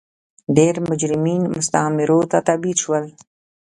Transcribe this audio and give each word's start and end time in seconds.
ډېری 0.55 0.81
مجرمین 0.89 1.41
مستعمرو 1.55 2.19
ته 2.31 2.37
تبعید 2.47 2.77
شول. 2.83 3.05